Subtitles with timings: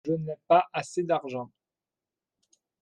[0.03, 1.51] Je n'ai pas assez d'argent.